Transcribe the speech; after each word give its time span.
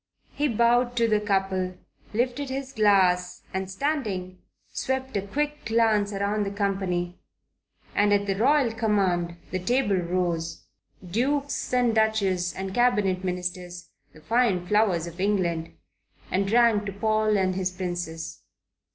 He 0.31 0.47
bowed 0.47 0.95
to 0.97 1.07
the 1.07 1.19
couple, 1.21 1.77
lifted 2.11 2.49
his 2.49 2.73
glass, 2.73 3.43
and 3.53 3.69
standing, 3.69 4.39
swept 4.71 5.15
a 5.15 5.21
quick 5.21 5.63
glance 5.65 6.11
round 6.11 6.43
the 6.43 6.49
company, 6.49 7.19
and 7.93 8.11
at 8.11 8.25
the 8.25 8.33
royal 8.33 8.71
command 8.73 9.37
the 9.51 9.59
table 9.59 9.97
rose, 9.97 10.63
dukes 11.07 11.71
and 11.71 11.93
duchesses 11.93 12.51
and 12.55 12.73
Cabinet 12.73 13.23
Ministers, 13.23 13.89
the 14.11 14.21
fine 14.21 14.65
flowers 14.65 15.05
of 15.05 15.19
England, 15.21 15.71
and 16.31 16.47
drank 16.47 16.85
to 16.85 16.93
Paul 16.93 17.37
and 17.37 17.53
his 17.53 17.69
Princess. 17.69 18.41